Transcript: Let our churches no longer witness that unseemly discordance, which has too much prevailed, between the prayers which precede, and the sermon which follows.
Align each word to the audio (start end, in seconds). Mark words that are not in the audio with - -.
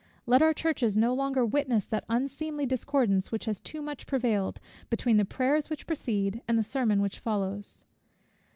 Let 0.25 0.41
our 0.41 0.51
churches 0.51 0.97
no 0.97 1.13
longer 1.13 1.45
witness 1.45 1.85
that 1.85 2.05
unseemly 2.09 2.65
discordance, 2.65 3.31
which 3.31 3.45
has 3.45 3.59
too 3.59 3.83
much 3.83 4.07
prevailed, 4.07 4.59
between 4.89 5.17
the 5.17 5.25
prayers 5.25 5.69
which 5.69 5.85
precede, 5.85 6.41
and 6.47 6.57
the 6.57 6.63
sermon 6.63 7.03
which 7.03 7.19
follows. 7.19 7.85